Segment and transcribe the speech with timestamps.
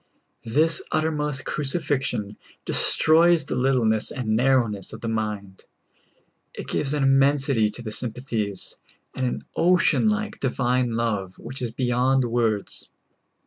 [0.47, 5.65] This uttermost crucifixion destroys the littleness and narrowness of the mind;
[6.55, 8.77] it gives an immensity to the sympathies,
[9.15, 12.89] and an ocean like divine love, which is beyond words.